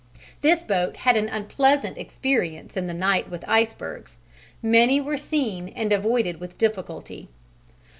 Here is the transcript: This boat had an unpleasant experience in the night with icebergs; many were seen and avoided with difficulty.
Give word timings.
This 0.41 0.63
boat 0.63 0.97
had 0.97 1.15
an 1.15 1.29
unpleasant 1.29 1.95
experience 1.95 2.75
in 2.75 2.87
the 2.87 2.93
night 2.95 3.29
with 3.29 3.47
icebergs; 3.47 4.17
many 4.59 4.99
were 4.99 5.15
seen 5.15 5.69
and 5.75 5.93
avoided 5.93 6.39
with 6.39 6.57
difficulty. 6.57 7.29